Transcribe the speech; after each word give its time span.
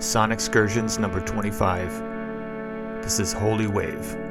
Sonixcursions 0.00 0.98
number 0.98 1.20
25. 1.20 3.02
This 3.02 3.20
is 3.20 3.34
Holy 3.34 3.66
Wave. 3.66 4.29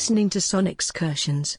Listening 0.00 0.30
to 0.30 0.38
Sonixcursions. 0.38 1.58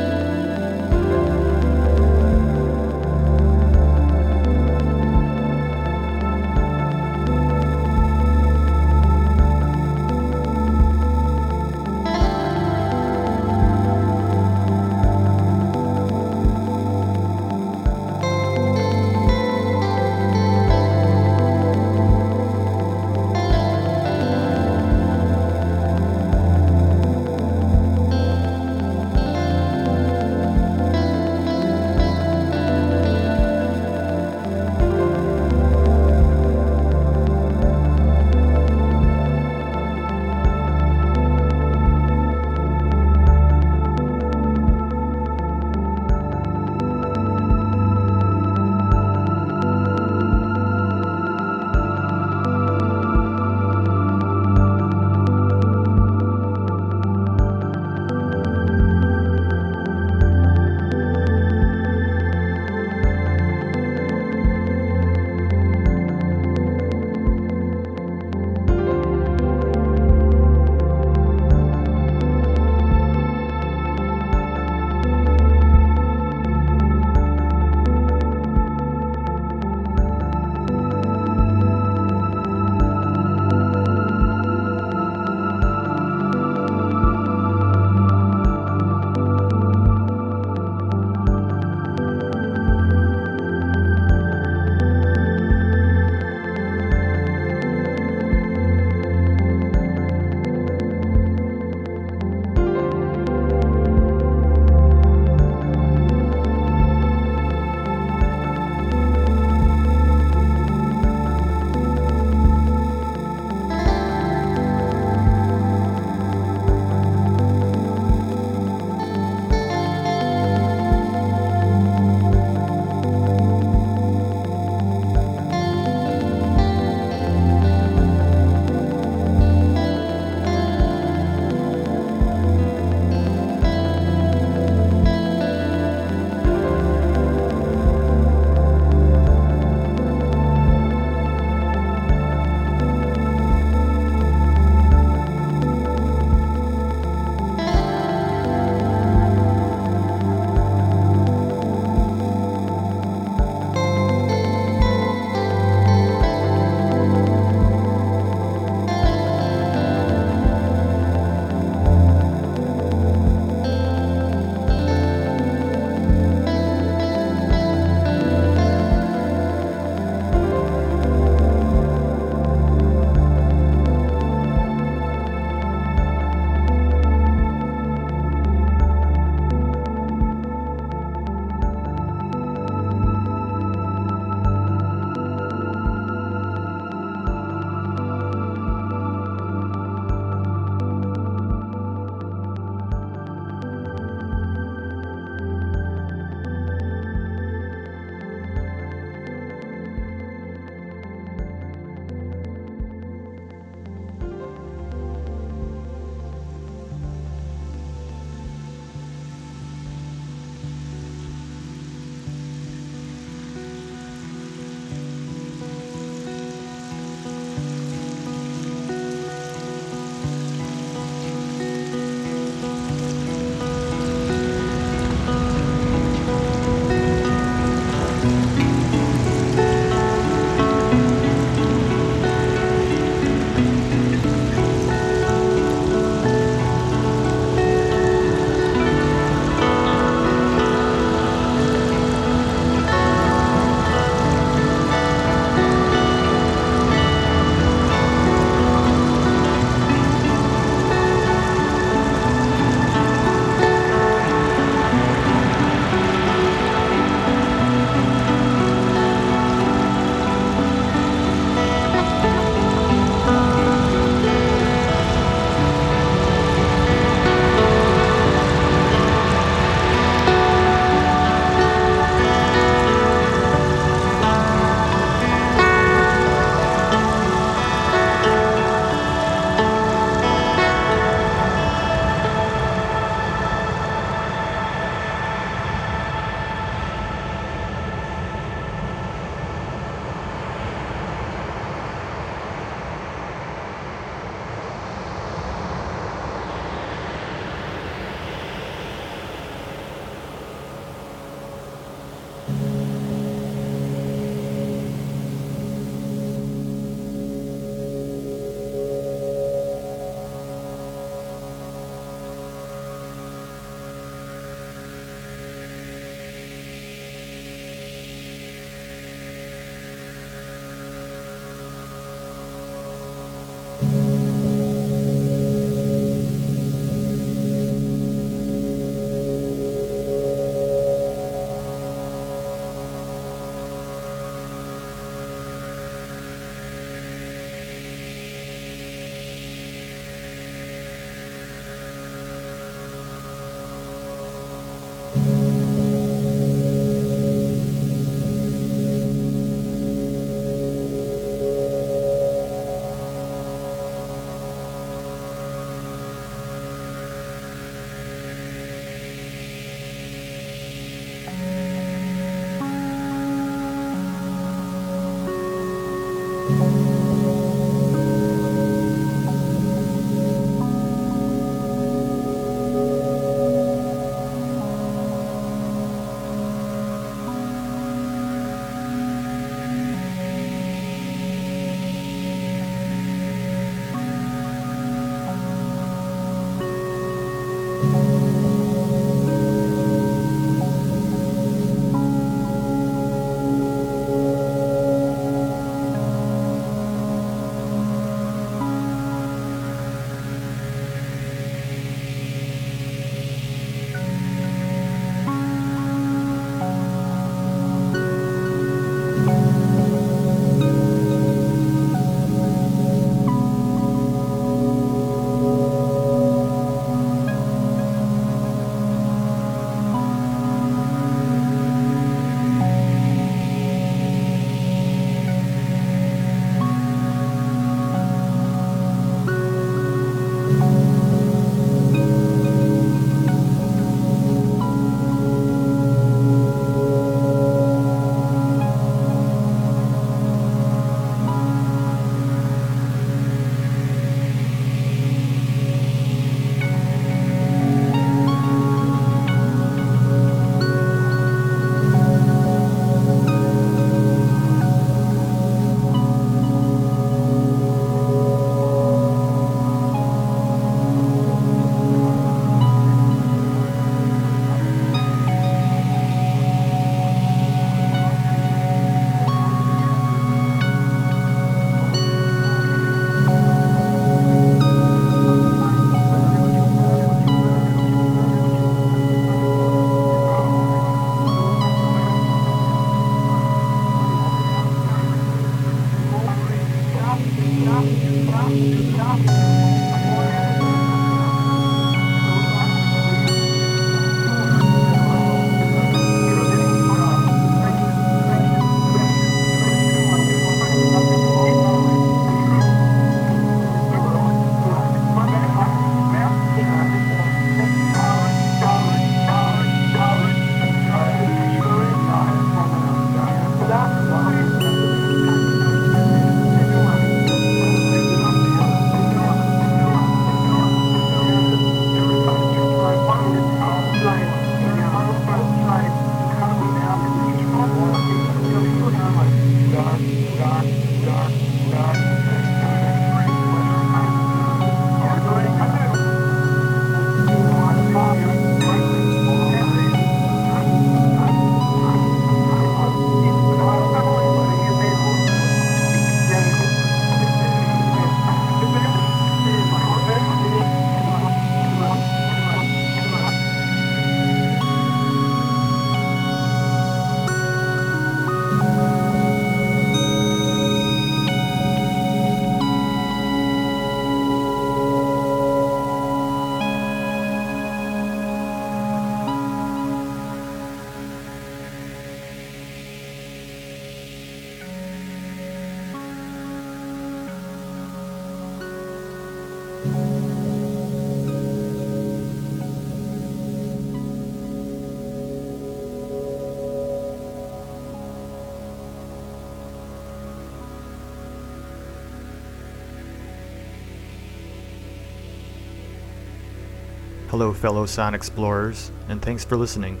Hello, 597.30 597.52
fellow 597.52 597.84
Sound 597.84 598.14
Explorers, 598.14 598.90
and 599.10 599.20
thanks 599.20 599.44
for 599.44 599.58
listening. 599.58 600.00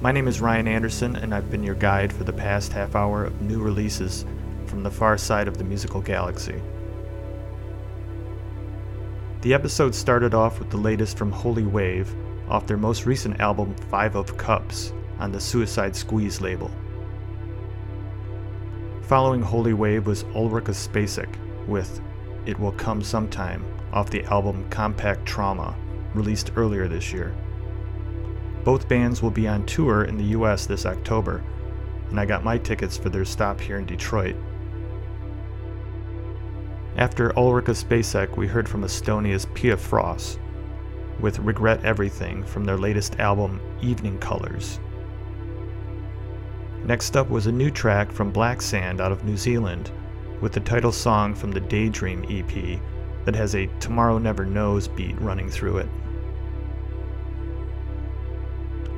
My 0.00 0.10
name 0.10 0.26
is 0.26 0.40
Ryan 0.40 0.66
Anderson, 0.66 1.14
and 1.14 1.32
I've 1.32 1.48
been 1.48 1.62
your 1.62 1.76
guide 1.76 2.12
for 2.12 2.24
the 2.24 2.32
past 2.32 2.72
half 2.72 2.96
hour 2.96 3.22
of 3.22 3.40
new 3.40 3.62
releases 3.62 4.26
from 4.66 4.82
the 4.82 4.90
far 4.90 5.16
side 5.16 5.46
of 5.46 5.58
the 5.58 5.62
musical 5.62 6.00
galaxy. 6.00 6.60
The 9.42 9.54
episode 9.54 9.94
started 9.94 10.34
off 10.34 10.58
with 10.58 10.70
the 10.70 10.76
latest 10.76 11.16
from 11.16 11.30
Holy 11.30 11.62
Wave 11.62 12.12
off 12.48 12.66
their 12.66 12.76
most 12.76 13.06
recent 13.06 13.38
album, 13.38 13.72
Five 13.88 14.16
of 14.16 14.36
Cups, 14.36 14.92
on 15.20 15.30
the 15.30 15.40
Suicide 15.40 15.94
Squeeze 15.94 16.40
label. 16.40 16.68
Following 19.02 19.40
Holy 19.40 19.72
Wave 19.72 20.08
was 20.08 20.24
Ulrika 20.34 20.72
Spacek 20.72 21.32
with 21.68 22.00
It 22.44 22.58
Will 22.58 22.72
Come 22.72 23.04
Sometime 23.04 23.64
off 23.92 24.10
the 24.10 24.24
album 24.24 24.66
Compact 24.70 25.24
Trauma, 25.24 25.76
released 26.14 26.52
earlier 26.56 26.88
this 26.88 27.12
year. 27.12 27.34
Both 28.64 28.88
bands 28.88 29.22
will 29.22 29.30
be 29.30 29.46
on 29.46 29.66
tour 29.66 30.04
in 30.04 30.16
the 30.16 30.36
US 30.38 30.66
this 30.66 30.86
October, 30.86 31.42
and 32.10 32.18
I 32.18 32.24
got 32.24 32.44
my 32.44 32.58
tickets 32.58 32.96
for 32.96 33.10
their 33.10 33.24
stop 33.24 33.60
here 33.60 33.78
in 33.78 33.86
Detroit. 33.86 34.36
After 36.96 37.36
Ulrika 37.36 37.72
Spacek, 37.72 38.36
we 38.36 38.46
heard 38.46 38.68
from 38.68 38.84
Estonia's 38.84 39.46
Pia 39.54 39.76
Fraus 39.76 40.38
with 41.20 41.38
Regret 41.40 41.84
Everything 41.84 42.44
from 42.44 42.64
their 42.64 42.76
latest 42.76 43.18
album, 43.18 43.60
Evening 43.82 44.18
Colors. 44.18 44.78
Next 46.84 47.16
up 47.16 47.30
was 47.30 47.46
a 47.46 47.52
new 47.52 47.70
track 47.70 48.12
from 48.12 48.30
Black 48.30 48.60
Sand 48.60 49.00
out 49.00 49.12
of 49.12 49.24
New 49.24 49.36
Zealand, 49.36 49.90
with 50.40 50.52
the 50.52 50.60
title 50.60 50.92
song 50.92 51.34
from 51.34 51.50
the 51.50 51.60
Daydream 51.60 52.24
EP 52.28 52.80
that 53.24 53.34
has 53.34 53.54
a 53.54 53.68
Tomorrow 53.80 54.18
Never 54.18 54.44
Knows 54.44 54.86
beat 54.88 55.18
running 55.20 55.48
through 55.48 55.78
it. 55.78 55.88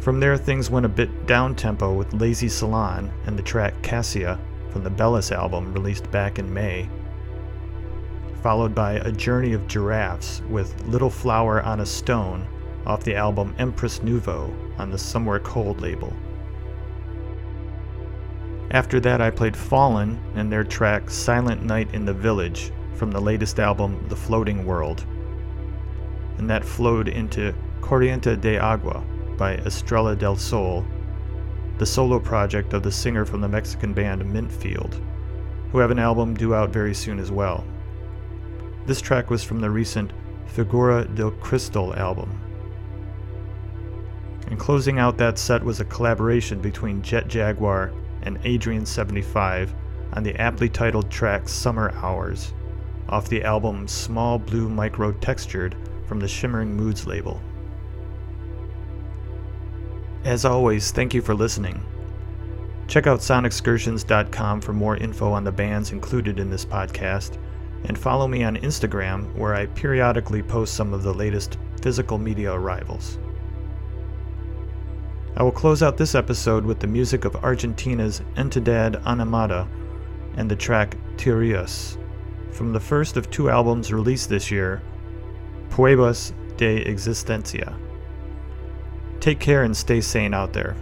From 0.07 0.21
there, 0.21 0.37
things 0.37 0.71
went 0.71 0.87
a 0.87 0.89
bit 0.89 1.27
down 1.27 1.57
tempo 1.57 1.93
with 1.93 2.13
Lazy 2.13 2.49
Salon 2.49 3.13
and 3.27 3.37
the 3.37 3.43
track 3.43 3.75
Cassia 3.83 4.39
from 4.71 4.85
the 4.85 4.89
Bellis 4.89 5.33
album 5.33 5.73
released 5.73 6.09
back 6.13 6.39
in 6.39 6.55
May, 6.55 6.89
followed 8.41 8.73
by 8.73 8.93
A 8.93 9.11
Journey 9.11 9.53
of 9.53 9.67
Giraffes 9.67 10.43
with 10.49 10.81
Little 10.85 11.11
Flower 11.11 11.61
on 11.61 11.81
a 11.81 11.85
Stone 11.85 12.47
off 12.87 13.03
the 13.03 13.17
album 13.17 13.53
Empress 13.59 14.01
Nouveau 14.01 14.55
on 14.79 14.91
the 14.91 14.97
Somewhere 14.97 15.41
Cold 15.41 15.81
label. 15.81 16.13
After 18.71 19.01
that, 19.01 19.21
I 19.21 19.31
played 19.31 19.57
Fallen 19.57 20.23
and 20.37 20.53
their 20.53 20.63
track 20.63 21.11
Silent 21.11 21.65
Night 21.65 21.93
in 21.93 22.05
the 22.05 22.15
Village 22.15 22.71
from 22.95 23.11
the 23.11 23.21
latest 23.21 23.59
album 23.59 24.07
The 24.09 24.15
Floating 24.15 24.65
World. 24.67 25.05
And 26.39 26.49
that 26.49 26.65
flowed 26.65 27.09
into 27.09 27.53
Corriente 27.81 28.41
de 28.41 28.57
Agua 28.57 29.03
by 29.37 29.57
Estrella 29.57 30.17
del 30.17 30.37
Sol, 30.37 30.85
the 31.79 31.87
solo 31.87 32.19
project 32.19 32.73
of 32.73 32.83
the 32.83 32.93
singer 32.93 33.25
from 33.25 33.41
the 33.41 33.49
Mexican 33.49 33.93
band 33.93 34.23
Mintfield, 34.23 35.01
who 35.73 35.79
have 35.79 35.91
an 35.91 35.99
album 35.99 36.35
due 36.35 36.55
out 36.55 36.71
very 36.71 36.95
soon 36.95 37.19
as 37.19 37.31
well. 37.31 37.65
This 38.87 39.01
track 39.01 39.31
was 39.31 39.43
from 39.43 39.61
the 39.61 39.71
recent 39.71 40.13
Figura 40.47 41.05
del 41.15 41.33
Cristal 41.33 41.95
album. 41.97 42.41
And 44.49 44.59
closing 44.59 44.99
out 44.99 45.19
that 45.19 45.39
set 45.39 45.63
was 45.63 45.81
a 45.81 45.85
collaboration 45.85 46.61
between 46.61 47.03
Jet 47.03 47.29
Jaguar 47.29 47.93
and 48.23 48.41
Adrien75 48.43 49.71
on 50.13 50.23
the 50.23 50.37
aptly 50.41 50.69
titled 50.69 51.11
track 51.11 51.49
Summer 51.49 51.91
Hours 51.97 52.55
off 53.09 53.29
the 53.29 53.43
album 53.45 53.87
Small 53.87 54.39
Blue 54.39 54.69
Micro 54.69 55.13
Textured 55.13 55.77
from 56.07 56.21
the 56.21 56.29
Shimmering 56.29 56.77
Moods 56.77 57.07
label. 57.07 57.41
As 60.27 60.45
always, 60.45 60.91
thank 60.91 61.15
you 61.15 61.23
for 61.23 61.37
listening. 61.37 61.81
Check 62.89 63.07
out 63.07 63.21
sonixcursions.com 63.21 64.61
for 64.61 64.73
more 64.73 64.97
info 64.97 65.31
on 65.31 65.45
the 65.45 65.53
bands 65.53 65.93
included 65.93 66.41
in 66.41 66.51
this 66.51 66.65
podcast, 66.65 67.39
and 67.85 67.97
follow 67.97 68.27
me 68.27 68.43
on 68.43 68.57
Instagram 68.57 69.33
where 69.37 69.55
I 69.55 69.67
periodically 69.67 70.43
post 70.43 70.75
some 70.75 70.93
of 70.93 71.05
the 71.05 71.15
latest 71.15 71.59
physical 71.81 72.19
media 72.19 72.53
arrivals. 72.53 73.21
I 75.37 75.45
will 75.45 75.53
close 75.53 75.81
out 75.81 75.97
this 75.97 76.17
episode 76.17 76.65
with 76.65 76.81
the 76.81 76.89
music 76.89 77.25
of 77.25 77.37
Argentina's 77.37 78.21
Entidad 78.35 79.01
Animada 79.05 79.69
and 80.37 80.51
the 80.51 80.57
track 80.57 80.97
Teorías 81.19 81.99
from 82.51 82.73
the 82.73 82.81
first 82.81 83.17
of 83.17 83.31
two 83.31 83.49
albums 83.49 83.93
released 83.93 84.29
this 84.29 84.51
year, 84.51 84.83
Pruebas 85.71 86.33
de 86.57 86.85
Existencia. 86.85 87.77
Take 89.27 89.41
care 89.41 89.65
and 89.65 89.77
stay 89.77 90.01
sane 90.01 90.35
out 90.35 90.53
there. 90.53 90.77